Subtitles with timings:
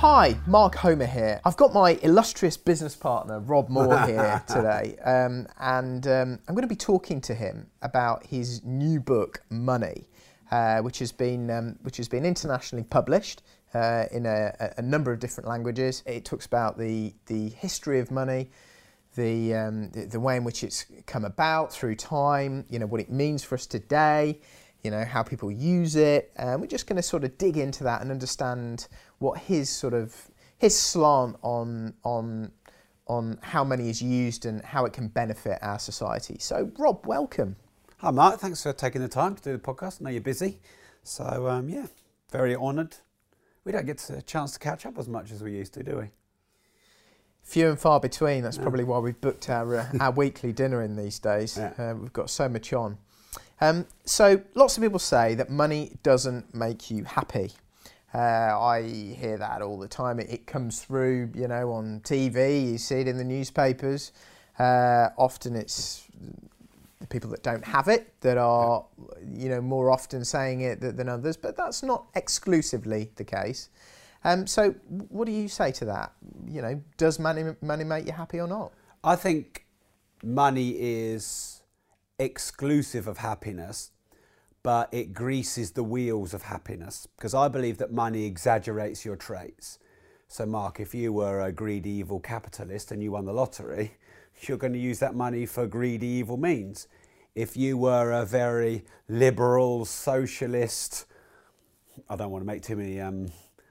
[0.00, 1.40] Hi, Mark Homer here.
[1.46, 6.68] I've got my illustrious business partner, Rob Moore, here today, um, and um, I'm going
[6.68, 10.10] to be talking to him about his new book, Money,
[10.50, 15.12] uh, which has been um, which has been internationally published uh, in a, a, number
[15.12, 16.02] of different languages.
[16.04, 18.50] It talks about the the history of money.
[19.14, 23.00] The, um, the, the way in which it's come about through time, you know what
[23.00, 24.40] it means for us today,
[24.84, 26.32] you know, how people use it.
[26.36, 28.88] And we're just going to sort of dig into that and understand
[29.18, 32.52] what his sort of his slant on on
[33.06, 36.36] on how money is used and how it can benefit our society.
[36.40, 37.54] So, Rob, welcome.
[37.98, 38.40] Hi, Mark.
[38.40, 40.00] Thanks for taking the time to do the podcast.
[40.00, 40.60] I know you're busy,
[41.02, 41.86] so um, yeah,
[42.30, 42.96] very honoured.
[43.64, 45.98] We don't get a chance to catch up as much as we used to, do
[45.98, 46.10] we?
[47.42, 48.42] Few and far between.
[48.42, 51.56] That's probably why we've booked our uh, our weekly dinner in these days.
[51.56, 51.72] Yeah.
[51.78, 52.98] Uh, we've got so much on.
[53.60, 57.52] Um, so lots of people say that money doesn't make you happy.
[58.16, 60.18] Uh, I hear that all the time.
[60.18, 62.72] It, it, comes through, you know, on TV.
[62.72, 64.12] You see it in the newspapers.
[64.58, 66.06] Uh, often it's
[66.98, 68.86] the people that don't have it that are,
[69.30, 71.36] you know, more often saying it than others.
[71.36, 73.68] But that's not exclusively the case.
[74.24, 74.70] Um, so,
[75.10, 76.12] what do you say to that?
[76.48, 78.72] You know, does money money make you happy or not?
[79.04, 79.66] I think
[80.24, 81.62] money is
[82.18, 83.90] exclusive of happiness,
[84.66, 89.78] but it greases the wheels of happiness because I believe that money exaggerates your traits.
[90.26, 93.92] So, Mark, if you were a greedy, evil capitalist and you won the lottery,
[94.40, 96.88] you're going to use that money for greedy, evil means.
[97.36, 101.06] If you were a very liberal, socialist,
[102.10, 103.28] I don't want to make too many um,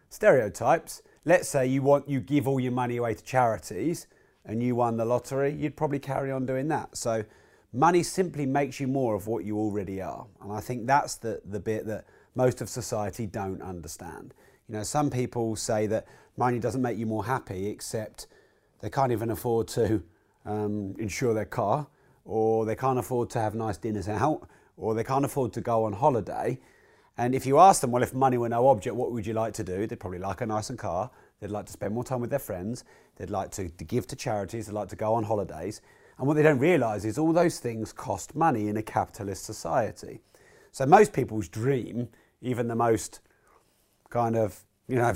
[0.07, 1.01] stereotypes.
[1.25, 4.07] Let's say you want you give all your money away to charities
[4.45, 6.95] and you won the lottery, you'd probably carry on doing that.
[6.95, 7.25] So
[7.75, 10.25] Money simply makes you more of what you already are.
[10.41, 14.33] And I think that's the, the bit that most of society don't understand.
[14.69, 18.27] You know, some people say that money doesn't make you more happy, except
[18.79, 20.01] they can't even afford to
[20.45, 21.85] um, insure their car,
[22.23, 24.47] or they can't afford to have nice dinners out,
[24.77, 26.57] or they can't afford to go on holiday.
[27.17, 29.53] And if you ask them, well, if money were no object, what would you like
[29.55, 29.85] to do?
[29.85, 31.11] They'd probably like a nice car.
[31.41, 32.85] They'd like to spend more time with their friends.
[33.17, 34.67] They'd like to, to give to charities.
[34.67, 35.81] They'd like to go on holidays.
[36.17, 40.21] And what they don't realise is all those things cost money in a capitalist society.
[40.71, 42.07] So most people's dream,
[42.41, 43.19] even the most
[44.09, 45.13] kind of, you know,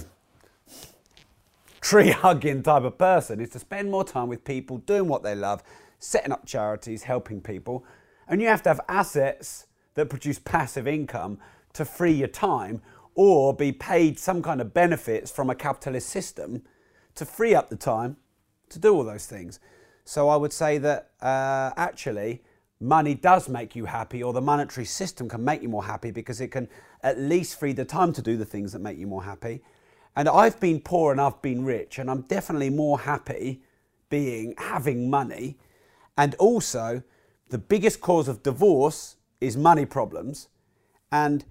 [1.82, 5.36] tree hugging type of person, is to spend more time with people, doing what they
[5.36, 5.64] love,
[6.00, 7.86] setting up charities, helping people.
[8.28, 11.40] And you have to have assets that produce passive income
[11.74, 12.82] to free your time
[13.16, 16.62] or be paid some kind of benefits from a capitalist system
[17.16, 18.16] to free up the time
[18.70, 19.60] to do all those things.
[20.10, 22.42] So I would say that uh, actually
[22.80, 26.42] money does make you happy, or the monetary system can make you more happy because
[26.42, 26.68] it can
[27.04, 29.62] at least free the time to do the things that make you more happy.
[30.16, 33.62] And I've been poor and I've been rich, and I'm definitely more happy
[34.10, 35.60] being having money.
[36.18, 37.04] And also,
[37.50, 40.48] the biggest cause of divorce is money problems.
[41.12, 41.46] And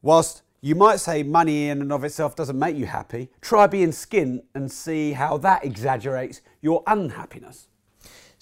[0.00, 3.90] whilst you might say money in and of itself doesn't make you happy, try being
[3.90, 7.66] skint and see how that exaggerates your unhappiness.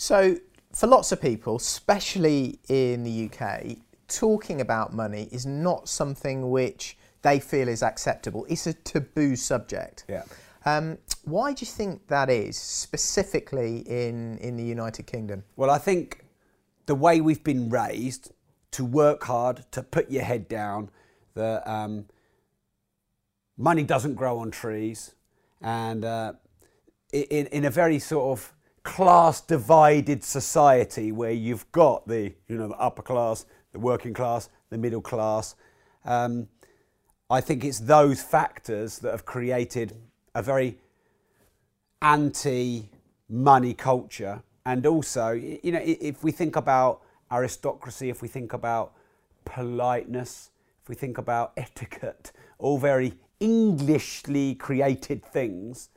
[0.04, 0.36] So,
[0.74, 6.98] for lots of people, especially in the UK, talking about money is not something which
[7.22, 8.44] they feel is acceptable.
[8.50, 10.04] It's a taboo subject.
[10.06, 10.24] Yeah.
[10.66, 15.42] Um, why do you think that is, specifically in, in the United Kingdom?
[15.56, 16.26] Well, I think
[16.84, 18.30] the way we've been raised
[18.72, 20.90] to work hard, to put your head down,
[21.32, 22.04] that um,
[23.56, 25.14] money doesn't grow on trees,
[25.62, 26.34] and uh,
[27.10, 28.54] in, in a very sort of
[28.84, 34.48] class divided society where you've got the you know the upper class, the working class,
[34.70, 35.56] the middle class.
[36.04, 36.48] Um,
[37.30, 39.96] I think it's those factors that have created
[40.34, 40.78] a very
[42.02, 47.00] anti-money culture, and also you know if we think about
[47.32, 48.92] aristocracy, if we think about
[49.44, 50.50] politeness,
[50.82, 55.88] if we think about etiquette, all very Englishly created things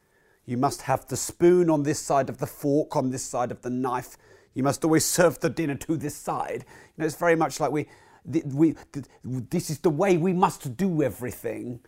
[0.47, 3.61] you must have the spoon on this side of the fork, on this side of
[3.61, 4.17] the knife.
[4.53, 6.65] You must always serve the dinner to this side.
[6.65, 7.87] You know, it's very much like we,
[8.25, 8.75] we,
[9.23, 11.81] this is the way we must do everything.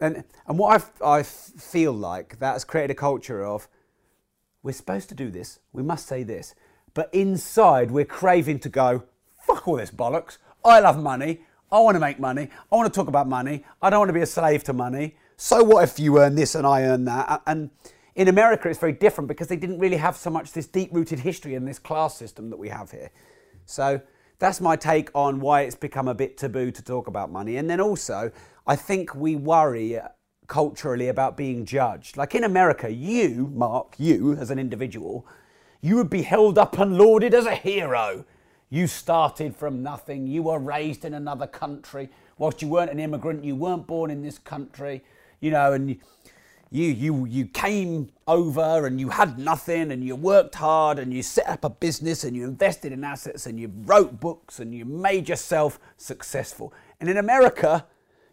[0.00, 3.68] And, and what I, I feel like that has created a culture of
[4.62, 6.54] we're supposed to do this, we must say this,
[6.94, 9.04] but inside we're craving to go,
[9.46, 10.38] fuck all this bollocks.
[10.64, 11.42] I love money.
[11.72, 12.48] I want to make money.
[12.70, 13.64] I want to talk about money.
[13.80, 15.16] I don't want to be a slave to money.
[15.36, 17.42] So what if you earn this and I earn that?
[17.46, 17.70] And
[18.14, 21.20] in America, it's very different because they didn't really have so much this deep rooted
[21.20, 23.10] history in this class system that we have here.
[23.66, 24.00] So
[24.38, 27.56] that's my take on why it's become a bit taboo to talk about money.
[27.56, 28.32] And then also,
[28.66, 29.98] I think we worry
[30.48, 32.16] culturally about being judged.
[32.16, 35.26] Like in America, you, Mark, you as an individual,
[35.80, 38.24] you would be held up and lauded as a hero.
[38.68, 40.26] You started from nothing.
[40.26, 42.10] You were raised in another country.
[42.38, 45.04] Whilst you weren't an immigrant, you weren't born in this country,
[45.40, 45.98] you know, and
[46.72, 51.20] you, you, you came over and you had nothing and you worked hard and you
[51.20, 54.84] set up a business and you invested in assets and you wrote books and you
[54.84, 56.72] made yourself successful.
[57.00, 57.86] And in America,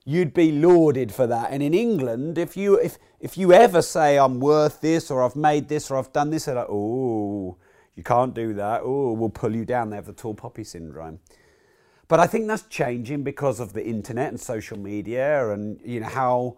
[0.05, 1.51] you'd be lauded for that.
[1.51, 5.35] And in England, if you, if, if you ever say, I'm worth this or I've
[5.35, 7.57] made this or I've done this, they're like, oh,
[7.95, 8.81] you can't do that.
[8.83, 9.89] Oh, we'll pull you down.
[9.89, 11.19] They have the tall poppy syndrome.
[12.07, 16.07] But I think that's changing because of the internet and social media and you know
[16.07, 16.57] how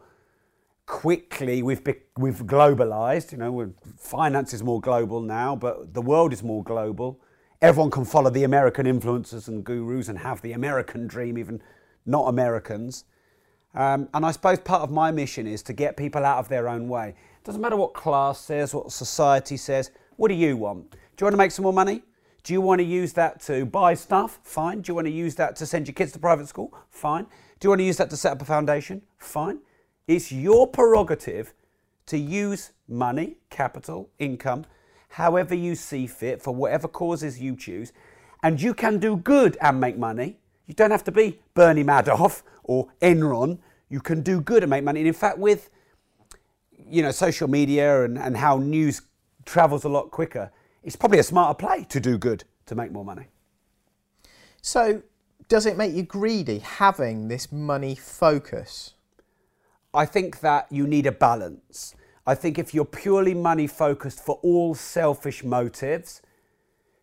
[0.90, 1.82] quickly we've
[2.18, 3.32] we've globalized.
[3.32, 7.22] You know, finance is more global now, but the world is more global.
[7.62, 11.62] Everyone can follow the American influencers and gurus and have the American dream, even
[12.06, 13.06] not Americans.
[13.76, 16.68] Um, and I suppose part of my mission is to get people out of their
[16.68, 17.10] own way.
[17.10, 19.92] It doesn't matter what class says, what society says.
[20.16, 20.92] What do you want?
[20.92, 22.02] Do you want to make some more money?
[22.44, 24.40] Do you want to use that to buy stuff?
[24.44, 24.82] Fine.
[24.82, 26.74] Do you want to use that to send your kids to private school?
[26.90, 27.26] Fine.
[27.60, 29.04] Do you want to use that to set up a foundation?
[29.20, 29.60] Fine.
[30.10, 31.54] It's your prerogative
[32.08, 34.66] to use money, capital, income,
[35.10, 37.94] however you see fit for whatever causes you choose.
[38.42, 40.40] And you can do good and make money.
[40.66, 43.60] You don't have to be Bernie Madoff or Enron.
[43.88, 45.02] You can do good and make money.
[45.02, 45.70] And in fact, with
[46.88, 49.04] you know social media and, and how news
[49.46, 50.52] travels a lot quicker,
[50.82, 53.28] it's probably a smarter play to do good to make more money.
[54.64, 55.04] So,
[55.48, 58.96] does it make you greedy having this money focus?
[59.94, 61.96] I think that you need a balance.
[62.28, 66.22] I think if you're purely money focused for all selfish motives,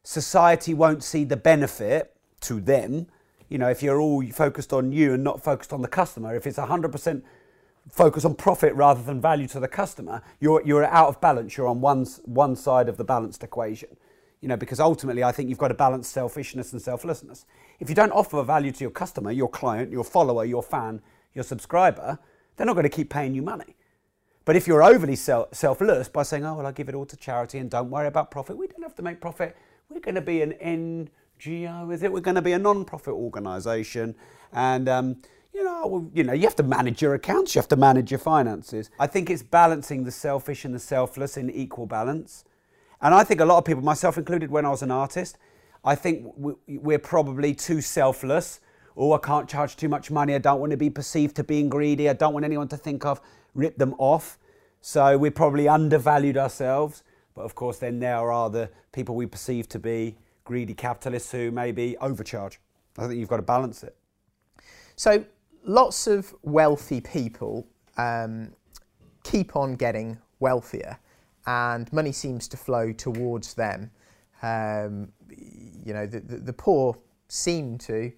[0.04, 3.08] society won't see the benefit to them.
[3.48, 6.46] You know, if you're all focused on you and not focused on the customer, if
[6.46, 7.22] it's 100%
[7.90, 11.56] focus on profit rather than value to the customer, you're, you're out of balance.
[11.56, 13.96] You're on one, one side of the balanced equation.
[14.40, 17.46] You know, because ultimately I think you've got to balance selfishness and selflessness.
[17.80, 21.00] If you don't offer value to your customer, your client, your follower, your fan,
[21.34, 22.20] your subscriber,
[22.56, 23.76] they're not going to keep paying you money.
[24.44, 27.58] But if you're overly selfless by saying, oh, well, I'll give it all to charity
[27.58, 29.56] and don't worry about profit, we don't have to make profit.
[29.88, 32.12] We're going to be an NGO, is it?
[32.12, 34.14] We're going to be a non profit organisation.
[34.52, 35.16] And, um,
[35.52, 38.20] you know, you know, you have to manage your accounts, you have to manage your
[38.20, 38.90] finances.
[39.00, 42.44] I think it's balancing the selfish and the selfless in equal balance.
[43.00, 45.38] And I think a lot of people, myself included, when I was an artist,
[45.84, 48.60] I think we're probably too selfless.
[48.96, 50.34] Oh, I can't charge too much money.
[50.34, 52.08] I don't want to be perceived to being greedy.
[52.08, 53.20] I don't want anyone to think I've
[53.54, 54.38] ripped them off.
[54.80, 57.02] So we probably undervalued ourselves.
[57.34, 61.50] But of course, then there are the people we perceive to be greedy capitalists who
[61.50, 62.58] maybe overcharge.
[62.98, 63.94] I think you've got to balance it.
[64.96, 65.24] So
[65.64, 67.66] lots of wealthy people
[67.98, 68.52] um,
[69.24, 70.98] keep on getting wealthier,
[71.46, 73.90] and money seems to flow towards them.
[74.42, 75.12] Um,
[75.84, 76.96] you know, the, the, the, poor
[77.28, 78.12] seem to,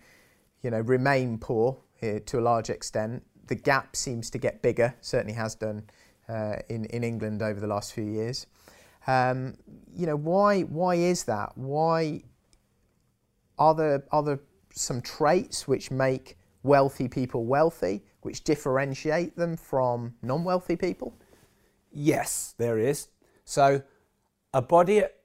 [0.62, 3.24] you know, remain poor uh, to a large extent.
[3.46, 5.84] The gap seems to get bigger, certainly has done
[6.28, 8.46] uh, in, in England over the last few years.
[9.06, 9.54] Um,
[9.94, 11.56] you know, why, why is that?
[11.56, 12.22] Why
[13.58, 14.40] are there, are there
[14.72, 21.14] some traits which make wealthy people wealthy, which differentiate them from non wealthy people?
[21.90, 23.08] Yes, there is.
[23.44, 23.82] So,
[24.52, 25.16] a body at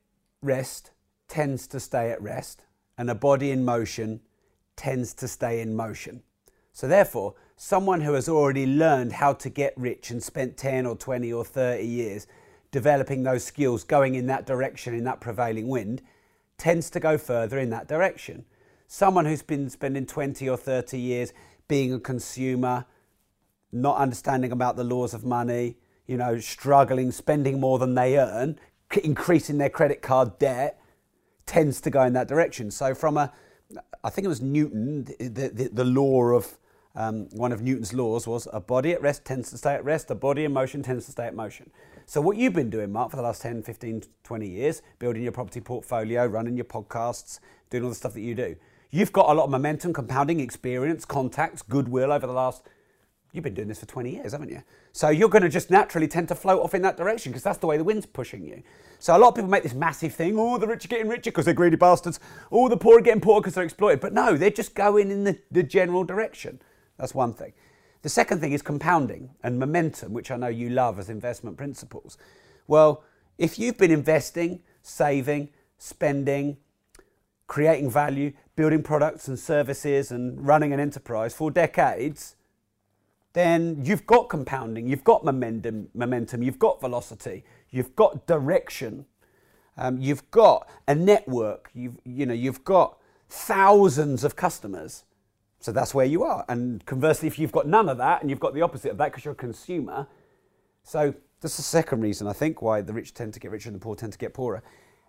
[0.41, 0.91] rest
[1.27, 2.63] tends to stay at rest,
[2.97, 4.21] and a body in motion
[4.75, 6.23] tends to stay in motion.
[6.71, 10.95] So, therefore, someone who has already learned how to get rich and spent 10 or
[10.95, 12.27] 20 or 30 years
[12.71, 16.01] developing those skills, going in that direction, in that prevailing wind,
[16.57, 18.45] tends to go further in that direction
[18.93, 21.33] someone who's been spending 20 or 30 years
[21.67, 22.85] being a consumer,
[23.71, 28.59] not understanding about the laws of money, you know, struggling, spending more than they earn,
[29.03, 30.79] increasing their credit card debt,
[31.47, 32.69] tends to go in that direction.
[32.69, 33.33] So, from a,
[34.03, 36.57] I think it was Newton, the, the, the law of,
[36.95, 40.11] um, one of Newton's laws was a body at rest tends to stay at rest,
[40.11, 41.69] a body in motion tends to stay at motion.
[42.05, 45.31] So, what you've been doing, Mark, for the last 10, 15, 20 years, building your
[45.31, 47.39] property portfolio, running your podcasts,
[47.69, 48.55] doing all the stuff that you do,
[48.93, 52.61] You've got a lot of momentum, compounding experience, contacts, goodwill over the last
[53.33, 54.61] You've been doing this for 20 years, haven't you?
[54.91, 57.57] So you're going to just naturally tend to float off in that direction because that's
[57.57, 58.61] the way the wind's pushing you.
[58.99, 61.31] So a lot of people make this massive thing, oh, the rich are getting richer
[61.31, 62.19] because they're greedy bastards.
[62.51, 64.01] Oh, the poor are getting poorer because they're exploited.
[64.01, 66.61] But no, they're just going in the, the general direction.
[66.97, 67.53] That's one thing.
[68.03, 72.19] The second thing is compounding and momentum, which I know you love as investment principles.
[72.67, 73.03] Well,
[73.39, 75.49] if you've been investing, saving,
[75.79, 76.57] spending,
[77.47, 82.35] creating value, building products and services, and running an enterprise for decades,
[83.33, 89.05] then you've got compounding, you've got momentum, momentum you've got velocity, you've got direction,
[89.77, 92.97] um, you've got a network, you've, you know, you've got
[93.29, 95.03] thousands of customers.
[95.59, 96.45] So that's where you are.
[96.47, 99.11] And conversely, if you've got none of that and you've got the opposite of that
[99.11, 100.07] because you're a consumer,
[100.83, 103.75] so that's the second reason I think why the rich tend to get richer and
[103.75, 104.61] the poor tend to get poorer.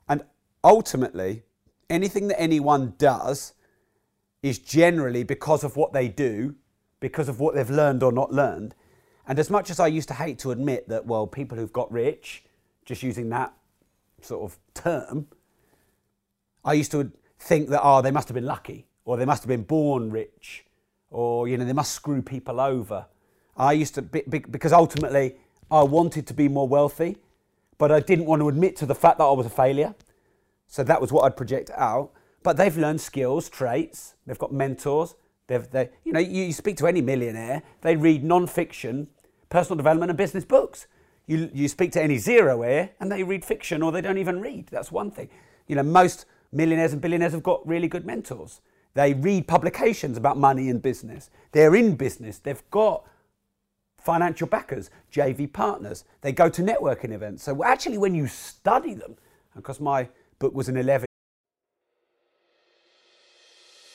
[0.09, 0.23] And
[0.62, 1.43] ultimately,
[1.90, 3.54] anything that anyone does
[4.43, 6.54] is generally because of what they do
[7.04, 8.75] because of what they've learned or not learned.
[9.26, 11.92] And as much as I used to hate to admit that, well, people who've got
[11.92, 12.42] rich,
[12.87, 13.52] just using that
[14.23, 15.26] sort of term,
[16.64, 19.49] I used to think that, oh, they must have been lucky, or they must have
[19.49, 20.64] been born rich,
[21.11, 23.04] or, you know, they must screw people over.
[23.54, 25.37] I used to, because ultimately
[25.70, 27.18] I wanted to be more wealthy,
[27.76, 29.94] but I didn't want to admit to the fact that I was a failure.
[30.68, 32.12] So that was what I'd project out.
[32.42, 36.86] But they've learned skills, traits, they've got mentors, They've, they, you know, you speak to
[36.86, 39.08] any millionaire, they read non-fiction,
[39.50, 40.86] personal development and business books.
[41.26, 44.68] You, you speak to any zeroer and they read fiction or they don't even read.
[44.70, 45.28] That's one thing.
[45.66, 48.60] You know, most millionaires and billionaires have got really good mentors.
[48.94, 51.30] They read publications about money and business.
[51.52, 52.38] They're in business.
[52.38, 53.04] They've got
[54.00, 56.04] financial backers, JV partners.
[56.20, 57.42] They go to networking events.
[57.42, 59.16] So actually, when you study them,
[59.56, 60.08] because my
[60.38, 61.06] book was an 11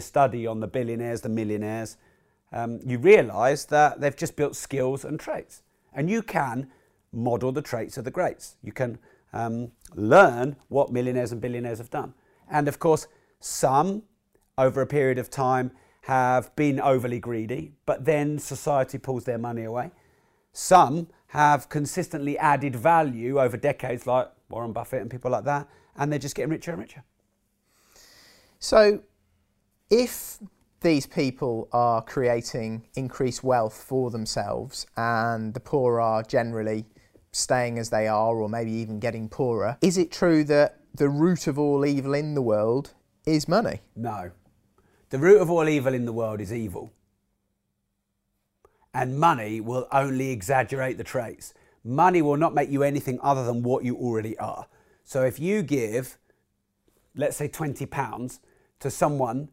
[0.00, 1.96] Year study on the billionaires, the millionaires,
[2.52, 5.62] um, you realise that they've just built skills and traits.
[5.92, 6.70] And you can
[7.12, 8.56] model the traits of the greats.
[8.62, 8.98] You can
[9.32, 12.14] um, learn what millionaires and billionaires have done.
[12.50, 13.06] And of course,
[13.40, 14.02] some
[14.58, 15.70] over a period of time
[16.02, 19.90] have been overly greedy, but then society pulls their money away.
[20.52, 26.10] Some have consistently added value over decades, like Warren Buffett and people like that, and
[26.10, 27.04] they're just getting richer and richer.
[28.58, 29.02] So,
[29.90, 30.38] if
[30.80, 36.86] these people are creating increased wealth for themselves and the poor are generally
[37.32, 41.46] staying as they are or maybe even getting poorer, is it true that the root
[41.46, 42.94] of all evil in the world
[43.26, 43.80] is money?
[43.94, 44.30] No.
[45.10, 46.92] The root of all evil in the world is evil.
[48.94, 51.52] And money will only exaggerate the traits.
[51.84, 54.66] Money will not make you anything other than what you already are.
[55.04, 56.18] So if you give,
[57.14, 58.38] let's say, £20
[58.80, 59.48] to someone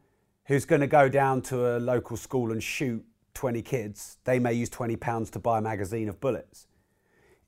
[0.48, 4.54] who's going to go down to a local school and shoot 20 kids, they may
[4.54, 6.68] use 20 pounds to buy a magazine of bullets.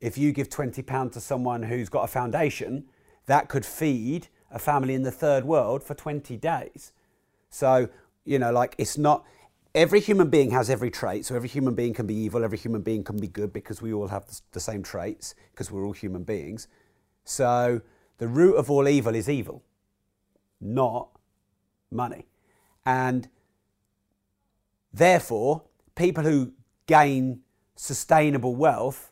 [0.02, 2.86] If you give 20 pounds to someone who's got a foundation,
[3.26, 6.92] that could feed a family in the third world for 20 days.
[7.50, 7.90] So,
[8.26, 9.26] you know, like it's not
[9.74, 11.26] every human being has every trait.
[11.26, 13.94] So every human being can be evil, every human being can be good because we
[13.94, 16.68] all have the same traits because we're all human beings.
[17.24, 17.82] So
[18.18, 19.64] the root of all evil is evil,
[20.60, 21.10] not
[21.92, 22.26] money.
[22.90, 23.30] And
[24.92, 25.62] therefore,
[25.94, 26.54] people who
[26.88, 27.42] gain
[27.76, 29.12] sustainable wealth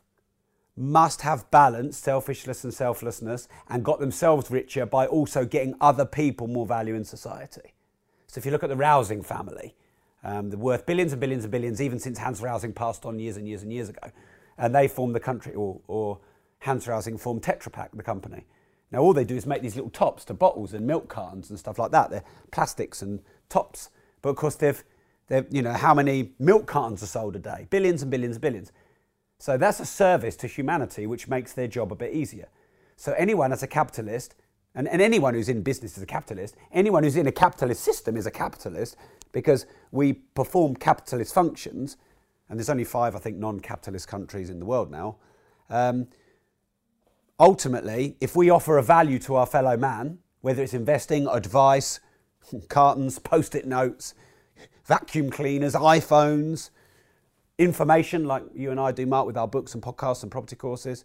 [0.76, 6.48] must have balance, selfishness and selflessness and got themselves richer by also getting other people
[6.48, 7.72] more value in society.
[8.26, 9.76] So if you look at the Rausing family,
[10.24, 13.36] um, they're worth billions and billions and billions, even since Hans Rausing passed on years
[13.36, 14.10] and years and years ago.
[14.56, 16.18] And they formed the country, or, or
[16.58, 18.44] Hans Rausing formed Tetra Pak, the company.
[18.90, 21.58] Now all they do is make these little tops to bottles and milk cartons and
[21.58, 22.10] stuff like that.
[22.10, 23.90] They're plastics and tops.
[24.22, 24.82] But of course, they've
[25.28, 27.66] They're, you know, how many milk cartons are sold a day?
[27.68, 28.72] Billions and billions and billions.
[29.38, 32.48] So that's a service to humanity which makes their job a bit easier.
[32.96, 34.34] So anyone as a capitalist,
[34.74, 38.16] and, and anyone who's in business is a capitalist, anyone who's in a capitalist system
[38.16, 38.96] is a capitalist
[39.32, 41.98] because we perform capitalist functions,
[42.48, 45.16] and there's only five, I think, non-capitalist countries in the world now.
[45.68, 46.08] Um,
[47.38, 52.00] ultimately, if we offer a value to our fellow man, whether it's investing, advice,
[52.68, 54.14] cartons, post-it notes,
[54.84, 56.70] vacuum cleaners, iPhones,
[57.58, 61.04] information like you and I do, Mark, with our books and podcasts and property courses.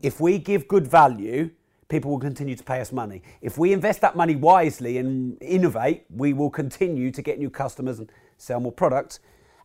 [0.00, 1.50] If we give good value,
[1.88, 3.22] people will continue to pay us money.
[3.40, 7.98] If we invest that money wisely and innovate, we will continue to get new customers
[7.98, 9.20] and sell more products.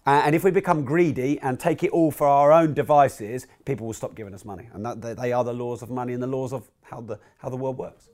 [0.05, 3.93] And if we become greedy and take it all for our own devices, people will
[3.93, 4.69] stop giving us money.
[4.73, 7.49] And that, they are the laws of money and the laws of how the, how
[7.49, 8.09] the world works.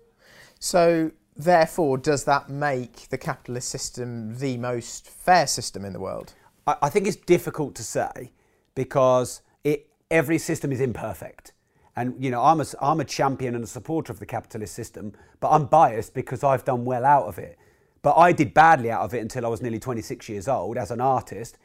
[0.60, 6.34] So, therefore, does that make the capitalist system the most fair system in the world?
[6.68, 8.32] I, I think it's difficult to say
[8.76, 11.54] because it, every system is imperfect.
[11.96, 15.14] And you know, I'm a, I'm a champion and a supporter of the capitalist system,
[15.40, 17.58] but I'm biased because I've done well out of it.
[18.02, 20.92] But I did badly out of it until I was nearly 26 years old as
[20.92, 21.58] an artist.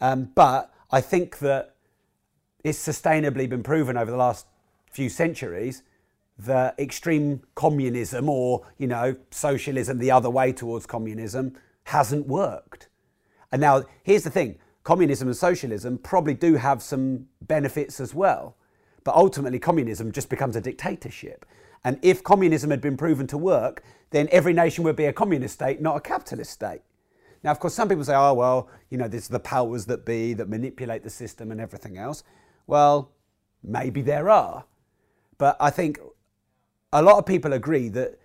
[0.00, 1.74] Um, but I think that
[2.62, 4.46] it's sustainably been proven over the last
[4.90, 5.82] few centuries
[6.38, 12.88] that extreme communism or you know socialism the other way towards communism hasn't worked.
[13.52, 18.56] And now, here's the thing communism and socialism probably do have some benefits as well.
[19.04, 21.46] But ultimately, communism just becomes a dictatorship.
[21.84, 25.54] And if communism had been proven to work, then every nation would be a communist
[25.54, 26.80] state, not a capitalist state.
[27.44, 30.32] Now, of course, some people say, oh, well, you know, there's the powers that be
[30.32, 32.24] that manipulate the system and everything else.
[32.66, 33.12] Well,
[33.62, 34.64] maybe there are.
[35.36, 36.00] But I think
[36.90, 38.18] a lot of people agree that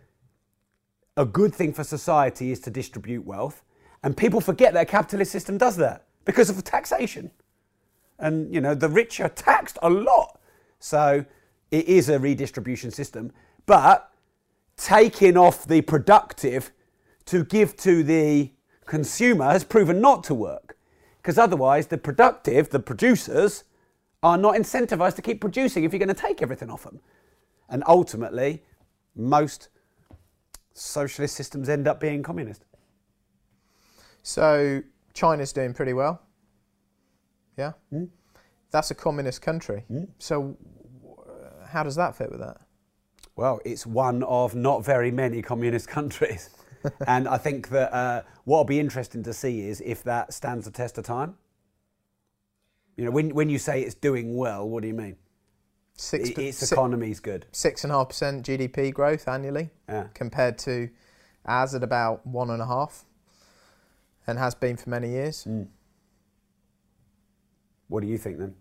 [1.18, 3.62] a good thing for society is to distribute wealth
[4.04, 7.30] and people forget that a capitalist system does that because of taxation.
[8.20, 10.40] And, you know, the rich are taxed a lot.
[10.80, 11.26] So
[11.72, 13.34] it is a redistribution system.
[13.66, 14.10] But
[14.78, 16.72] taking off the productive
[17.26, 18.52] to give to the
[18.89, 20.77] consumer has proven not to work.
[21.21, 23.63] Because otherwise, the productive, the producers,
[24.21, 26.99] are not incentivized to keep producing if you're going to take everything off them.
[27.69, 28.63] And ultimately,
[29.15, 29.69] most
[30.73, 32.65] socialist systems end up being communist.
[34.23, 34.82] So
[35.13, 36.21] China's doing pretty well.
[37.58, 37.73] Yeah.
[37.93, 38.10] Mm.
[38.71, 39.84] That's a communist country.
[39.91, 40.08] Mm.
[40.17, 40.58] So
[41.67, 42.58] how does that fit with that?
[43.36, 46.49] Well, it's one of not very many communist countries.
[47.08, 50.65] and I think that uh, what will be interesting to see is if that stands
[50.65, 51.36] the test of time.
[52.96, 55.15] You know, when, when you say it's doing well, what do you mean?
[55.96, 57.46] Six, its economy is good.
[57.52, 60.08] Six and a half percent GDP growth annually, yeah.
[60.13, 60.89] compared to
[61.46, 63.06] as at about one and a half
[64.28, 65.46] and has been for many years.
[65.46, 65.68] Mm.
[67.88, 68.56] What do you think then?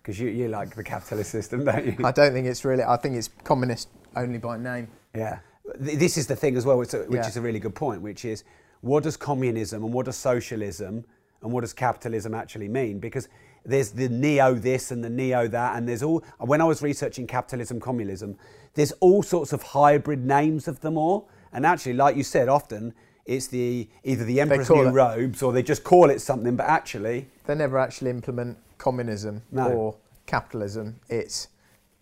[0.00, 1.96] Because you, you like the capitalist system, don't you?
[2.04, 4.88] I don't think it's really, I think it's communist only by name.
[5.14, 5.40] Yeah.
[5.76, 8.44] This is the thing as well, which, which is a really good point, which is
[8.80, 11.04] what does communism and what does socialism
[11.42, 12.98] and what does capitalism actually mean?
[12.98, 13.28] Because
[13.64, 16.24] there's the neo this and the neo that, and there's all.
[16.38, 18.36] When I was researching capitalism, communism,
[18.74, 21.28] there's all sorts of hybrid names of them all.
[21.52, 22.94] And actually, like you said, often
[23.26, 26.66] it's the either the emperor's new it, robes or they just call it something, but
[26.66, 29.70] actually they never actually implement communism no.
[29.70, 30.98] or capitalism.
[31.08, 31.48] It's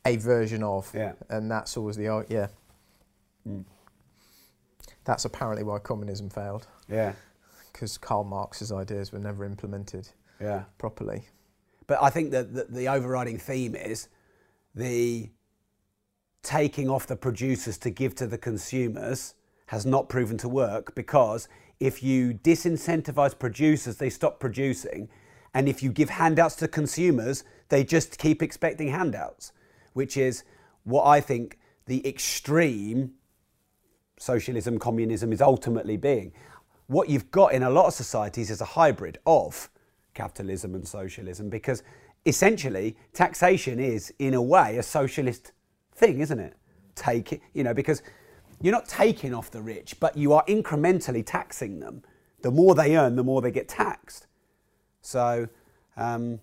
[0.04, 1.14] a version of, yeah.
[1.28, 2.46] and that's always the yeah.
[3.46, 3.64] Mm.
[5.04, 6.66] That's apparently why communism failed.
[6.88, 7.12] Yeah,
[7.72, 10.08] because Karl Marx's ideas were never implemented.
[10.40, 10.64] Yeah.
[10.78, 11.22] properly.
[11.86, 14.08] But I think that the, the overriding theme is
[14.74, 15.30] the
[16.42, 19.34] taking off the producers to give to the consumers
[19.66, 21.48] has not proven to work because
[21.80, 25.08] if you disincentivize producers, they stop producing.
[25.54, 29.52] And if you give handouts to consumers, they just keep expecting handouts,
[29.92, 30.44] which is
[30.84, 33.12] what I think the extreme
[34.18, 36.32] socialism, communism is ultimately being.
[36.86, 39.68] What you've got in a lot of societies is a hybrid of
[40.14, 41.82] capitalism and socialism because
[42.24, 45.52] essentially taxation is, in a way, a socialist
[45.94, 46.56] thing, isn't it?
[46.94, 48.02] Take it, you know, because
[48.60, 52.02] you're not taking off the rich, but you are incrementally taxing them.
[52.42, 54.26] The more they earn, the more they get taxed.
[55.02, 55.48] So
[55.96, 56.40] um,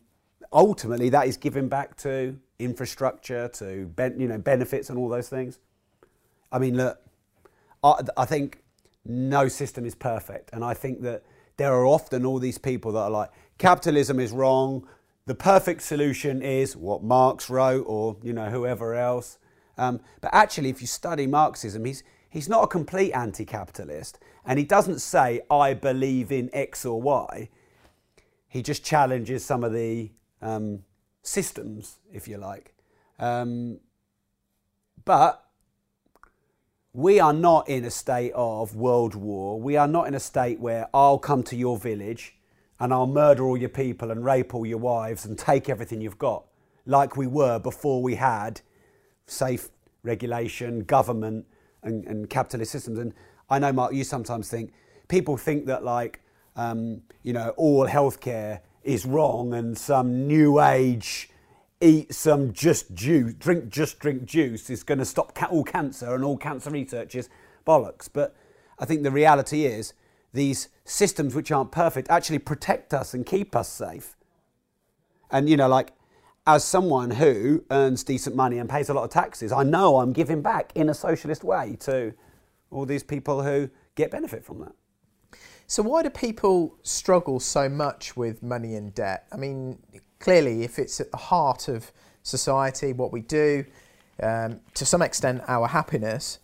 [0.52, 5.30] ultimately, that is giving back to infrastructure, to ben, you know benefits, and all those
[5.30, 5.60] things.
[6.52, 7.00] I mean, look,
[7.84, 8.64] I, I think
[9.06, 11.24] no system is perfect, and I think that
[11.58, 14.88] there are often all these people that are like, capitalism is wrong.
[15.26, 19.38] The perfect solution is what Marx wrote, or you know whoever else.
[19.78, 24.60] Um, but actually, if you study Marxism, he's, he's not a complete anti capitalist and
[24.60, 27.50] he doesn't say, I believe in X or Y.
[28.48, 30.84] He just challenges some of the um,
[31.22, 32.76] systems, if you like.
[33.20, 33.80] Um,
[35.06, 35.43] but
[36.94, 39.60] we are not in a state of world war.
[39.60, 42.36] We are not in a state where I'll come to your village
[42.80, 46.20] and I'll murder all your people and rape all your wives and take everything you've
[46.20, 46.46] got,
[46.86, 48.62] like we were before we had
[49.26, 49.70] safe
[50.04, 51.48] regulation, government,
[51.82, 53.00] and, and capitalist systems.
[53.00, 53.14] And
[53.50, 54.74] I know, Mark, you sometimes think
[55.08, 56.22] people think that, like,
[56.56, 61.30] um, you know, all healthcare is wrong and some new age
[61.84, 66.24] eat some just juice, drink just drink juice is going to stop all cancer and
[66.24, 67.30] all cancer research is
[67.68, 68.10] bollocks.
[68.12, 68.36] But
[68.80, 69.94] I think the reality is
[70.34, 74.16] these systems which aren't perfect actually protect us and keep us safe.
[75.30, 75.92] And you know, like
[76.48, 80.14] as someone who earns decent money and pays a lot of taxes, I know I'm
[80.14, 82.14] giving back in a socialist way to
[82.72, 84.74] all these people who get benefit from that.
[85.68, 89.26] So, why do people struggle so much with money and debt?
[89.32, 89.80] I mean,
[90.24, 91.92] clearly, if it's at the heart of
[92.24, 93.66] society, what we do,
[94.22, 96.40] um, to some extent, our happiness,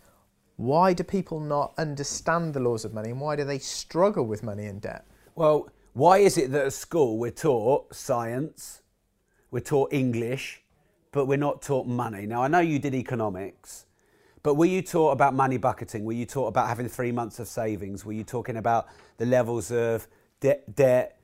[0.58, 4.44] why do people not understand the laws of money and why do they struggle with
[4.44, 5.06] money and debt?
[5.34, 8.82] Well, why is it that at school we're taught science,
[9.50, 10.62] we're taught English,
[11.13, 12.26] but we're not taught money?
[12.26, 13.86] Now, I know you did economics,
[14.44, 16.04] but were you taught about money bucketing?
[16.04, 18.06] Were you taught about having three months of savings?
[18.06, 20.06] Were you talking about the levels of
[20.42, 21.18] de- debt,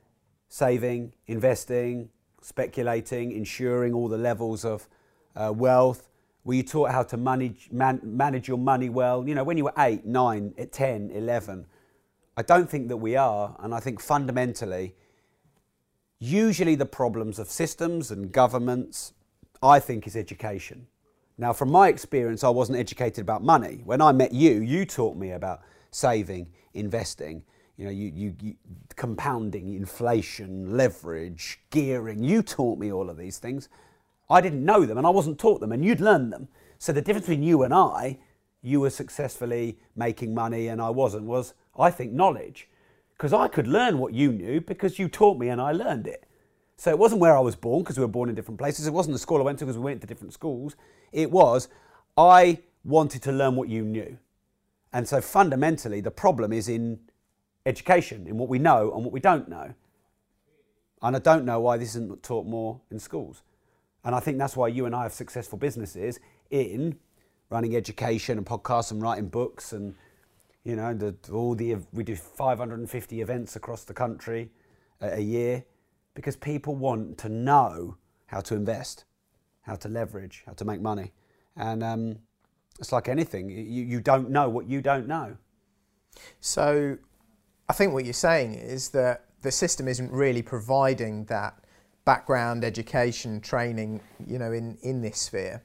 [0.48, 2.08] saving, investing,
[2.40, 4.88] speculating, insuring all the levels of
[5.34, 6.08] uh, wealth?
[6.44, 9.26] Were you taught how to manage, man, manage your money well?
[9.26, 11.66] You know, when you were 8, 9, 10, 11.
[12.36, 13.56] I don't think that we are.
[13.60, 14.94] And I think fundamentally,
[16.18, 19.12] usually the problems of systems and governments,
[19.62, 20.86] I think, is education.
[21.38, 23.82] Now, from my experience, I wasn't educated about money.
[23.84, 27.42] When I met you, you taught me about saving, investing,
[27.76, 28.54] you know, you, you, you,
[28.96, 32.22] compounding, inflation, leverage, gearing.
[32.22, 33.68] You taught me all of these things.
[34.30, 36.48] I didn't know them and I wasn't taught them, and you'd learned them.
[36.78, 38.18] So the difference between you and I,
[38.62, 42.68] you were successfully making money and I wasn't, was I think knowledge.
[43.12, 46.24] Because I could learn what you knew because you taught me and I learned it.
[46.76, 48.86] So it wasn't where I was born because we were born in different places.
[48.86, 50.76] It wasn't the school I went to because we went to different schools.
[51.12, 51.68] It was
[52.18, 54.18] I wanted to learn what you knew.
[54.92, 56.98] And so fundamentally, the problem is in
[57.66, 59.74] education, in what we know and what we don't know.
[61.02, 63.42] And I don't know why this isn't taught more in schools.
[64.04, 66.98] And I think that's why you and I have successful businesses in
[67.50, 69.94] running education and podcasts and writing books and
[70.64, 74.50] you know the, all the we do 550 events across the country
[75.00, 75.64] a, a year
[76.14, 79.04] because people want to know how to invest,
[79.62, 81.12] how to leverage, how to make money,
[81.56, 82.16] and um,
[82.80, 85.36] it's like anything you, you don't know what you don't know.
[86.40, 86.98] So,
[87.68, 91.58] I think what you're saying is that the system isn't really providing that
[92.04, 95.62] background education training, you know, in, in this sphere.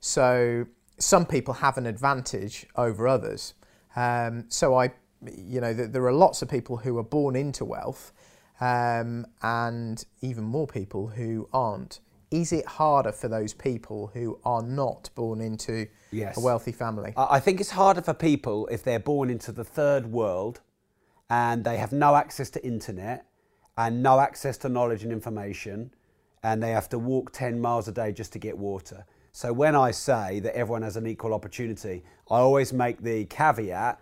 [0.00, 0.66] So
[0.98, 3.54] some people have an advantage over others.
[3.96, 4.92] Um, so I,
[5.34, 8.12] you know, there are lots of people who are born into wealth,
[8.60, 12.00] um, and even more people who aren't.
[12.30, 16.36] Is it harder for those people who are not born into yes.
[16.36, 17.14] a wealthy family?
[17.16, 20.60] I think it's harder for people if they're born into the third world
[21.30, 23.26] and they have no access to internet
[23.76, 25.94] and no access to knowledge and information,
[26.42, 29.06] and they have to walk 10 miles a day just to get water.
[29.32, 34.00] So when I say that everyone has an equal opportunity, I always make the caveat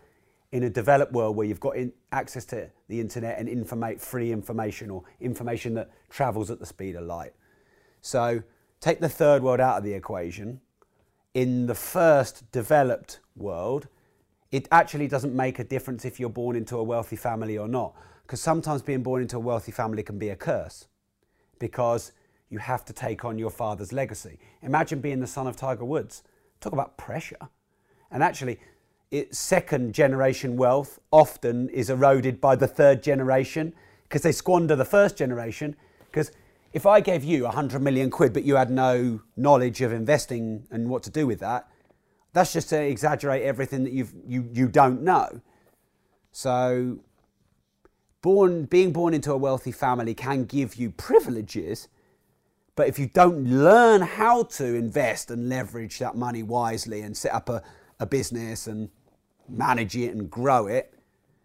[0.52, 1.76] in a developed world where you've got
[2.12, 6.96] access to the internet and informa- free information or information that travels at the speed
[6.96, 7.34] of light.
[8.00, 8.42] So
[8.80, 10.60] take the third world out of the equation.
[11.34, 13.88] In the first developed world,
[14.50, 17.94] it actually doesn't make a difference if you're born into a wealthy family or not
[18.22, 20.88] because sometimes being born into a wealthy family can be a curse
[21.59, 22.12] because
[22.48, 24.38] you have to take on your father's legacy.
[24.62, 26.22] Imagine being the son of Tiger Woods.
[26.61, 27.48] Talk about pressure.
[28.11, 28.59] And actually,
[29.11, 33.72] it, second generation wealth often is eroded by the third generation
[34.04, 35.76] because they squander the first generation.
[36.06, 36.32] Because
[36.72, 40.88] if I gave you 100 million quid but you had no knowledge of investing and
[40.88, 41.68] what to do with that,
[42.37, 45.40] that's just to exaggerate everything that you've, you, you don't know.
[46.33, 46.99] So
[48.20, 51.88] born, being born into a wealthy family can give you privileges,
[52.75, 57.33] but if you don't learn how to invest and leverage that money wisely and set
[57.33, 57.62] up a,
[58.01, 58.90] a business and
[59.49, 60.92] manage it and grow it,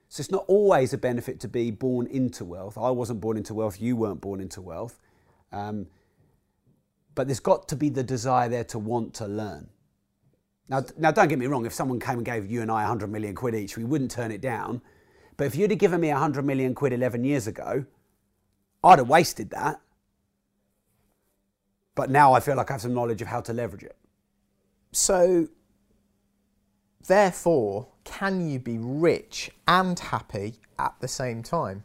[0.09, 2.77] so it's not always a benefit to be born into wealth.
[2.77, 4.99] I wasn't born into wealth, you weren't born into wealth.
[5.53, 5.87] Um,
[7.15, 9.69] but there's got to be the desire there to want to learn.
[10.71, 11.65] Now, now, don't get me wrong.
[11.65, 14.31] If someone came and gave you and I 100 million quid each, we wouldn't turn
[14.31, 14.81] it down.
[15.35, 17.83] But if you'd have given me 100 million quid 11 years ago,
[18.81, 19.81] I'd have wasted that.
[21.93, 23.97] But now I feel like I have some knowledge of how to leverage it.
[24.93, 25.49] So,
[27.05, 31.83] therefore, can you be rich and happy at the same time?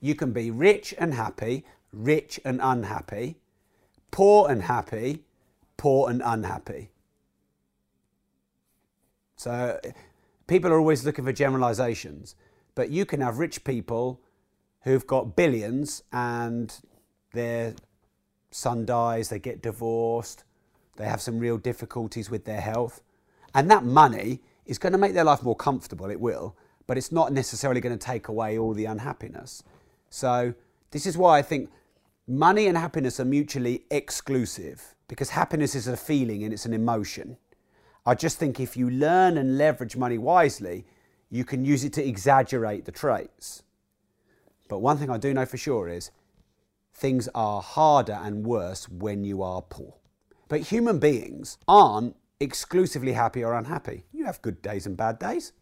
[0.00, 3.36] You can be rich and happy, rich and unhappy,
[4.10, 5.24] poor and happy,
[5.76, 6.88] poor and unhappy.
[9.44, 9.78] So
[10.46, 12.34] people are always looking for generalizations,
[12.74, 14.22] but you can have rich people
[14.84, 16.74] who've got billions and
[17.34, 17.74] their
[18.50, 20.44] son dies, they get divorced,
[20.96, 23.02] they have some real difficulties with their health.
[23.54, 27.12] And that money is going to make their life more comfortable, it will, but it's
[27.12, 29.62] not necessarily going to take away all the unhappiness.
[30.08, 30.54] So,
[30.90, 31.70] this is why I think
[32.26, 37.36] money and happiness are mutually exclusive because happiness is a feeling and it's an emotion.
[38.06, 40.84] I just think if you learn and leverage money wisely,
[41.30, 43.62] you can use it to exaggerate the traits.
[44.68, 46.10] But one thing I do know for sure is
[46.92, 49.94] things are harder and worse when you are poor.
[50.48, 54.04] But human beings aren't exclusively happy or unhappy.
[54.12, 55.52] You have good days and bad days.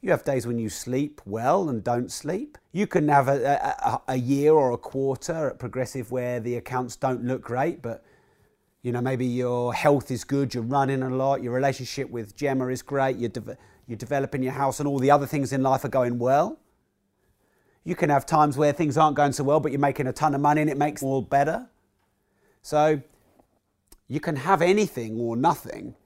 [0.00, 2.58] You have days when you sleep well and don't sleep.
[2.72, 6.96] You can have a, a, a, year or a quarter at Progressive where the accounts
[6.96, 8.02] don't look great, but
[8.82, 12.66] you know maybe your health is good, you're running a lot, your relationship with Gemma
[12.68, 15.84] is great, you're, de- you're developing your house, and all the other things in life
[15.84, 16.58] are going well.
[17.84, 20.34] You can have times where things aren't going so well, but you're making a ton
[20.34, 21.68] of money and it makes it all better.
[22.62, 23.02] So
[24.06, 25.96] you can have anything or nothing,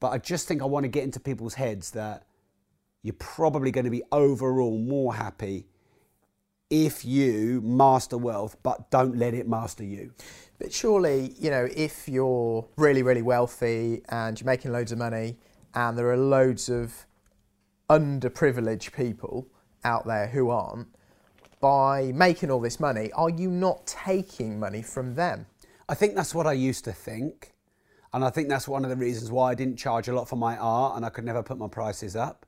[0.00, 2.24] but I just think I want to get into people's heads that
[3.02, 5.66] you're probably going to be overall more happy
[6.74, 10.12] if you master wealth, but don't let it master you.
[10.58, 15.36] But surely, you know, if you're really, really wealthy and you're making loads of money
[15.74, 17.06] and there are loads of
[17.88, 19.46] underprivileged people
[19.84, 20.88] out there who aren't,
[21.60, 25.46] by making all this money, are you not taking money from them?
[25.88, 27.52] I think that's what I used to think.
[28.12, 30.36] And I think that's one of the reasons why I didn't charge a lot for
[30.36, 32.46] my art and I could never put my prices up.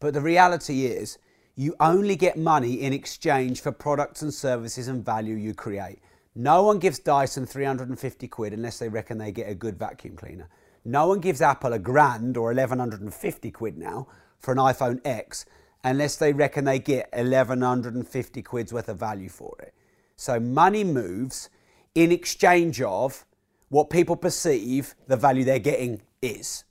[0.00, 1.16] But the reality is,
[1.56, 6.00] you only get money in exchange for products and services and value you create.
[6.34, 10.48] No one gives Dyson 350 quid unless they reckon they get a good vacuum cleaner.
[10.84, 15.46] No one gives Apple a grand or 1150 quid now for an iPhone X
[15.84, 19.74] unless they reckon they get 1150 quid's worth of value for it.
[20.16, 21.50] So money moves
[21.94, 23.24] in exchange of
[23.68, 26.64] what people perceive the value they're getting is.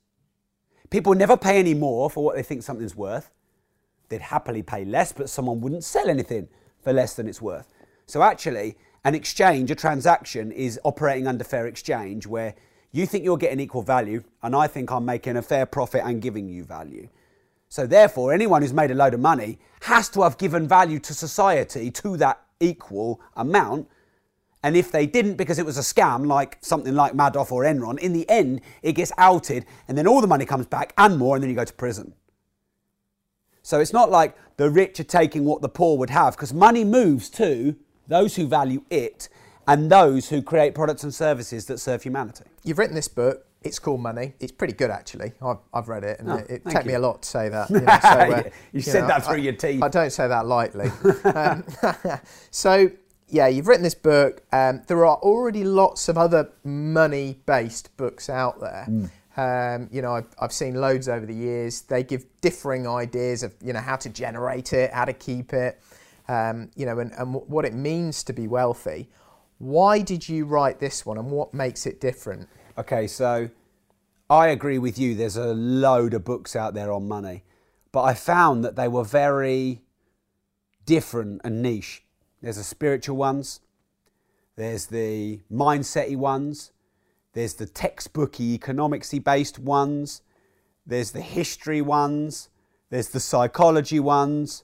[0.89, 3.31] People never pay any more for what they think something's worth.
[4.09, 6.47] They'd happily pay less, but someone wouldn't sell anything
[6.81, 7.73] for less than it's worth.
[8.05, 12.55] So actually, an exchange, a transaction, is operating under fair exchange where
[12.91, 16.21] you think you're getting equal value, and I think I'm making a fair profit and
[16.21, 17.09] giving you value.
[17.69, 21.13] So therefore, anyone who's made a load of money has to have given value to
[21.13, 23.87] society to that equal amount
[24.63, 27.99] and if they didn't because it was a scam, like something like Madoff or Enron,
[27.99, 31.35] in the end, it gets outed and then all the money comes back and more,
[31.35, 32.13] and then you go to prison.
[33.63, 36.83] So it's not like the rich are taking what the poor would have because money
[36.83, 37.75] moves to
[38.07, 39.29] those who value it
[39.67, 42.43] and those who create products and services that serve humanity.
[42.63, 43.47] You've written this book.
[43.63, 44.33] It's called Money.
[44.41, 45.31] It's pretty good, actually.
[45.41, 47.69] I've, I've read it, and oh, it, it took me a lot to say that.
[47.69, 49.81] You, know, so, uh, you, you said know, that through I, your teeth.
[49.81, 50.91] I don't say that lightly.
[51.23, 51.63] um,
[52.51, 52.91] so
[53.29, 54.41] yeah, you've written this book.
[54.51, 58.85] Um, there are already lots of other money based books out there.
[58.89, 59.09] Mm.
[59.35, 61.81] Um, you know, I've, I've seen loads over the years.
[61.81, 65.81] They give differing ideas of, you know, how to generate it, how to keep it,
[66.27, 69.09] um, you know, and, and what it means to be wealthy.
[69.57, 72.47] Why did you write this one and what makes it different?
[72.77, 73.49] Okay, so
[74.29, 75.15] I agree with you.
[75.15, 77.43] There's a load of books out there on money,
[77.91, 79.81] but I found that they were very
[80.85, 82.03] different and niche.
[82.41, 83.61] There's the spiritual ones,
[84.55, 86.71] there's the mindsety ones,
[87.33, 90.21] there's the textbooky economicsy based ones,
[90.85, 92.49] there's the history ones,
[92.89, 94.63] there's the psychology ones,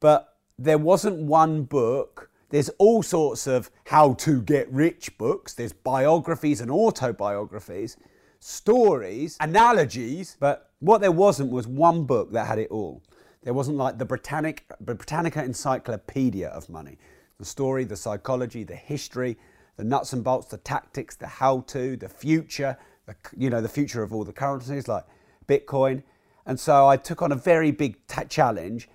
[0.00, 2.30] but there wasn't one book.
[2.50, 5.52] There's all sorts of how to get rich books.
[5.52, 7.96] There's biographies and autobiographies,
[8.40, 13.02] stories, analogies, but what there wasn't was one book that had it all.
[13.42, 16.98] There wasn't like the Britannic, Britannica Encyclopedia of money.
[17.38, 19.38] The story, the psychology, the history,
[19.78, 24.02] the nuts and bolts, the tactics, the how-to, the future, the, you know, the future
[24.02, 25.04] of all the currencies like
[25.46, 26.02] Bitcoin.
[26.44, 28.88] And so I took on a very big t- challenge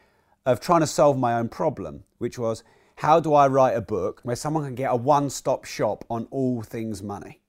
[0.46, 2.64] of trying to solve my own problem, which was
[2.96, 6.62] how do I write a book where someone can get a one-stop shop on all
[6.62, 7.40] things money?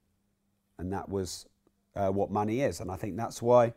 [0.78, 1.46] And that was
[1.96, 3.74] uh, what money is, and I think that's why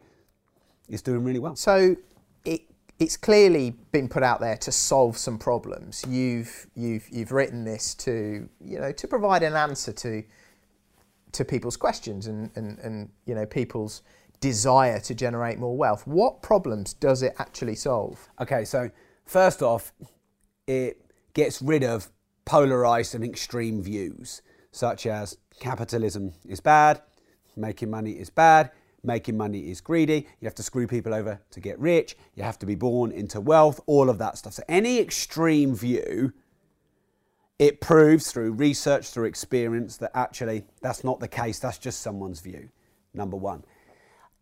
[0.88, 1.56] it's doing really well.
[1.56, 1.96] So
[2.46, 2.62] it
[2.99, 6.03] it's clearly been put out there to solve some problems.
[6.07, 10.23] You've you've you've written this to you know to provide an answer to
[11.33, 14.01] to people's questions and, and, and you know people's
[14.39, 16.05] desire to generate more wealth.
[16.07, 18.27] What problems does it actually solve?
[18.39, 18.89] Okay, so
[19.25, 19.93] first off,
[20.67, 21.01] it
[21.33, 22.10] gets rid of
[22.45, 27.01] polarized and extreme views, such as capitalism is bad,
[27.55, 28.71] making money is bad,
[29.08, 32.60] making money is greedy, you have to screw people over to get rich, you have
[32.60, 34.54] to be born into wealth, all of that stuff.
[34.54, 36.34] So, any extreme view,
[37.58, 42.41] it proves through research, through experience, that actually that's not the case, that's just someone's
[42.41, 42.70] view,
[43.15, 43.63] number one.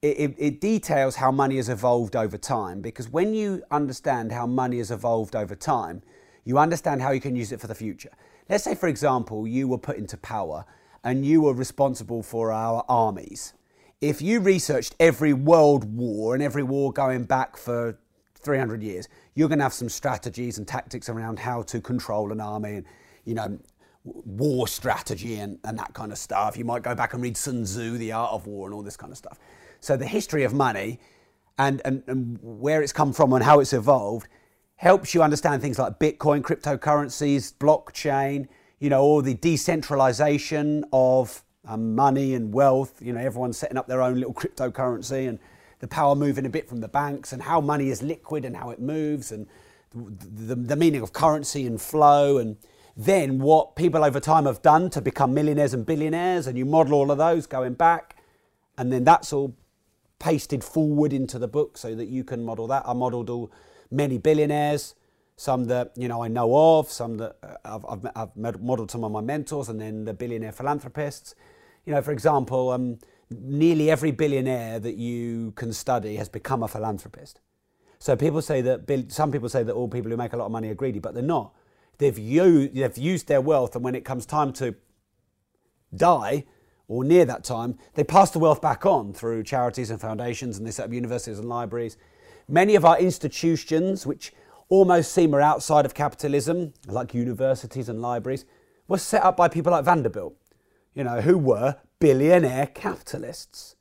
[0.02, 4.46] It, it, it, details how money has evolved over time because when you understand how
[4.46, 6.04] money has evolved over time,
[6.44, 8.12] you understand how you can use it for the future.
[8.48, 10.66] Let's say, for example, you were put into power
[11.04, 13.54] and you were responsible for our armies
[14.02, 17.98] if you researched every world war and every war going back for
[18.36, 22.40] 300 years, you're going to have some strategies and tactics around how to control an
[22.40, 22.86] army and,
[23.24, 23.58] you know,
[24.04, 26.58] war strategy and, and that kind of stuff.
[26.58, 28.98] You might go back and read Sun Tzu, The Art of War, and all this
[28.98, 29.40] kind of stuff.
[29.80, 31.00] So the history of money
[31.58, 34.28] and, and, and where it's come from and how it's evolved
[34.76, 38.48] helps you understand things like Bitcoin, cryptocurrencies, blockchain,
[38.80, 43.02] you know, all the decentralization of um, money and wealth.
[43.02, 45.40] You know, everyone's setting up their own little cryptocurrency and
[45.80, 48.70] the power moving a bit from the banks and how money is liquid and how
[48.70, 49.48] it moves and
[49.94, 52.58] the, the, the meaning of currency and flow and
[52.98, 56.94] then what people over time have done to become millionaires and billionaires and you model
[56.94, 58.16] all of those going back
[58.78, 59.54] and then that's all
[60.18, 62.84] pasted forward into the book so that you can model that.
[62.86, 63.52] I modeled all
[63.92, 64.96] many billionaires
[65.38, 69.04] some that you know I know of, some that uh, I've, I've, I've modelled some
[69.04, 71.36] of my mentors, and then the billionaire philanthropists.
[71.86, 76.68] You know, for example, um, nearly every billionaire that you can study has become a
[76.68, 77.40] philanthropist.
[78.00, 80.52] So people say that some people say that all people who make a lot of
[80.52, 81.54] money are greedy, but they're not.
[81.98, 84.76] They've used, they've used their wealth, and when it comes time to
[85.96, 86.46] die
[86.88, 90.68] or near that time, they pass the wealth back on through charities and foundations, and
[90.68, 91.98] they set up universities and libraries.
[92.48, 94.34] Many of our institutions, which
[94.70, 98.46] almost seem are outside of capitalism, like universities and libraries,
[98.88, 100.36] were set up by people like Vanderbilt,
[100.96, 103.76] you know, who were billionaire capitalists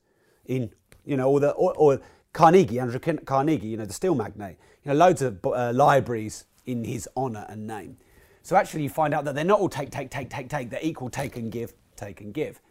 [0.45, 0.71] in,
[1.05, 2.01] you know, or, the, or, or
[2.33, 6.83] Carnegie, Andrew Carnegie, you know, the steel magnate, you know, loads of uh, libraries in
[6.83, 7.97] his honour and name.
[8.43, 10.69] So actually, you find out that they're not all take, take, take, take, take.
[10.69, 12.61] They're equal take and give, take and give.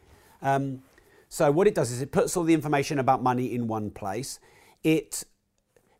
[0.41, 0.83] Um,
[1.29, 4.39] so what it does is it puts all the information about money in one place.
[4.85, 5.25] It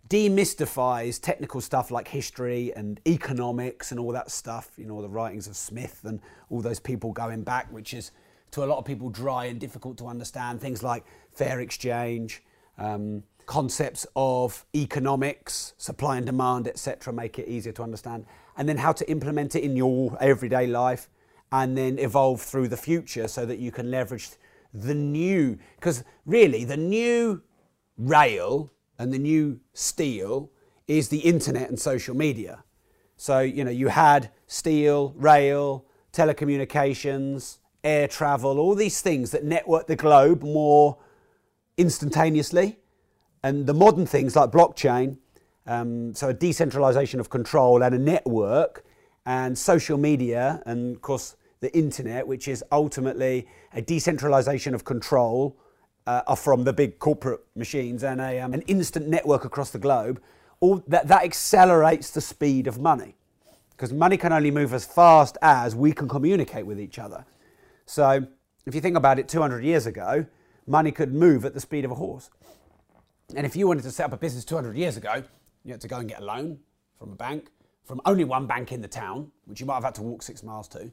[0.09, 5.49] demystifies technical stuff like history and economics and all that stuff, you know, the writings
[5.49, 8.13] of Smith and all those people going back, which is
[8.55, 10.61] to a lot of people dry and difficult to understand.
[10.61, 12.43] Things like fair exchange,
[12.79, 18.27] um, concepts of economics, supply and demand, etc., make it easier to understand.
[18.57, 21.09] And then how to implement it in your everyday life
[21.51, 24.31] and then evolve through the future so that you can leverage
[24.73, 27.43] the new, because really the new
[27.97, 30.51] rail and the new steel
[30.87, 32.65] is the internet and social media.
[33.17, 39.87] So, you know, you had steel, rail, telecommunications, air travel, all these things that network
[39.87, 40.99] the globe more
[41.77, 42.79] instantaneously.
[43.43, 45.19] And the modern things like blockchain,
[45.67, 48.85] um, so a decentralization of control and a network,
[49.27, 55.57] and social media, and of course the internet, which is ultimately a decentralization of control
[56.07, 59.79] uh, are from the big corporate machines and a, um, an instant network across the
[59.79, 60.21] globe,
[60.61, 63.15] all that, that accelerates the speed of money.
[63.71, 67.25] Because money can only move as fast as we can communicate with each other.
[67.87, 68.27] So
[68.67, 70.27] if you think about it, 200 years ago,
[70.67, 72.31] money could move at the speed of a horse.
[73.37, 75.23] And if you wanted to set up a business 200 years ago,
[75.65, 76.59] you had to go and get a loan
[76.99, 77.51] from a bank,
[77.85, 80.43] from only one bank in the town, which you might have had to walk six
[80.43, 80.91] miles to.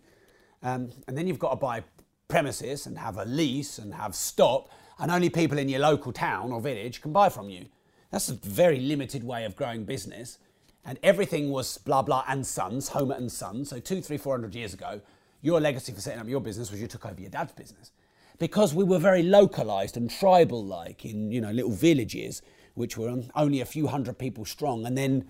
[0.63, 1.83] Um, and then you've got to buy
[2.27, 6.51] premises and have a lease and have stock and only people in your local town
[6.51, 7.65] or village can buy from you.
[8.11, 10.37] That's a very limited way of growing business.
[10.85, 13.69] And everything was blah blah and sons, Homer and sons.
[13.69, 15.01] So two, three, four hundred years ago,
[15.41, 17.91] your legacy for setting up your business was you took over your dad's business.
[18.39, 22.41] Because we were very localized and tribal like in, you know, little villages,
[22.73, 25.25] which were only a few hundred people strong and then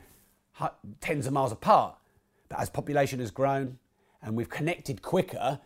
[0.99, 1.97] tens of miles apart.
[2.49, 3.77] But as population has grown
[4.21, 5.59] and we've connected quicker,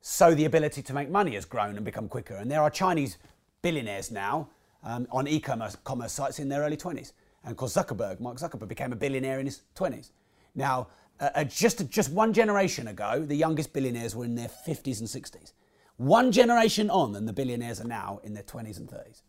[0.00, 2.34] so the ability to make money has grown and become quicker.
[2.36, 3.18] And there are Chinese
[3.62, 4.48] billionaires now
[4.82, 7.12] um, on e-commerce commerce sites in their early 20s.
[7.44, 10.10] And of course, Zuckerberg, Mark Zuckerberg, became a billionaire in his 20s.
[10.54, 10.88] Now,
[11.20, 15.08] uh, uh, just, just one generation ago, the youngest billionaires were in their 50s and
[15.08, 15.52] 60s.
[15.98, 19.22] one generation on, and the billionaires are now in their 20s and 30s.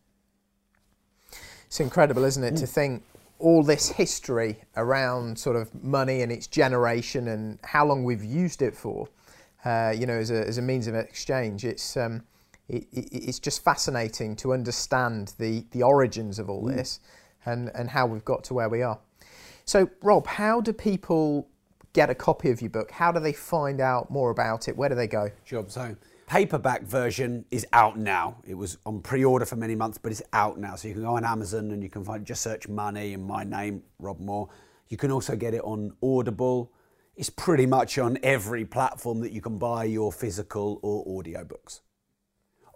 [1.66, 3.04] It's incredible, isn't it, to think
[3.40, 8.62] all this history around sort of money and its generation and how long we've used
[8.62, 9.10] it for,
[9.66, 11.66] uh, you know, as a, as a means of exchange.
[11.66, 12.24] It's, um,
[12.70, 17.00] it, it, it's just fascinating to understand the, the origins of all this
[17.46, 19.00] and, and how we've got to where we are.
[19.66, 21.48] So, Rob, how do people
[21.94, 22.92] get a copy of your book?
[22.92, 24.76] How do they find out more about it?
[24.78, 25.30] Where do they go?
[25.44, 25.66] Sure.
[25.68, 25.96] So,
[26.32, 28.38] paperback version is out now.
[28.48, 30.76] It was on pre-order for many months, but it's out now.
[30.76, 33.44] So you can go on Amazon and you can find just search money and my
[33.44, 34.48] name, Rob Moore.
[34.88, 36.72] You can also get it on Audible.
[37.18, 41.82] It's pretty much on every platform that you can buy your physical or audio books.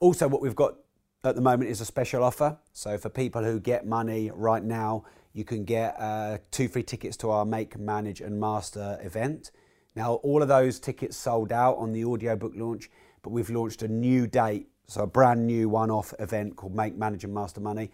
[0.01, 0.76] Also, what we've got
[1.24, 2.57] at the moment is a special offer.
[2.74, 5.05] So for people who get money right now,
[5.36, 9.51] you can get uh, two free tickets to our Make, Manage and Master event.
[9.93, 12.89] Now, all of those tickets sold out on the audiobook launch,
[13.21, 17.25] but we've launched a new date, so a brand new one-off event called Make, Manage
[17.25, 17.91] and Master Money.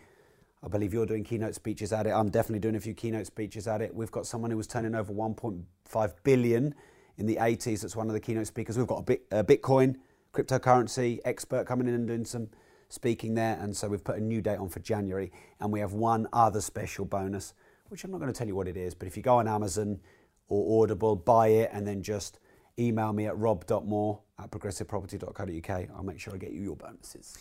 [0.63, 2.11] I believe you're doing keynote speeches at it.
[2.11, 3.95] I'm definitely doing a few keynote speeches at it.
[3.95, 6.75] We've got someone who was turning over 1.5 billion
[7.17, 7.81] in the 80s.
[7.81, 8.77] That's one of the keynote speakers.
[8.77, 9.95] We've got a, bit, a Bitcoin
[10.31, 12.49] cryptocurrency expert coming in and doing some
[12.91, 13.57] speaking there.
[13.59, 15.31] And so we've put a new date on for January.
[15.59, 17.53] And we have one other special bonus,
[17.89, 19.47] which I'm not going to tell you what it is, but if you go on
[19.47, 19.99] Amazon
[20.47, 22.39] or Audible, buy it, and then just
[22.77, 25.89] email me at rob.moore at progressiveproperty.co.uk.
[25.95, 27.37] I'll make sure I get you your bonuses.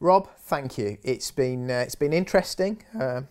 [0.00, 0.98] Rob, thank you.
[1.02, 2.82] It's been uh, it's been interesting.
[2.98, 3.22] Uh,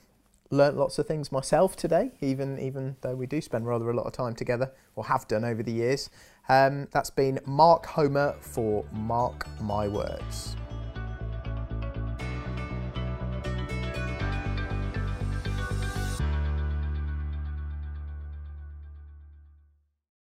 [0.52, 4.06] learned lots of things myself today, even even though we do spend rather a lot
[4.06, 6.10] of time together, or have done over the years.
[6.48, 10.56] Um, that's been Mark Homer for Mark My Words.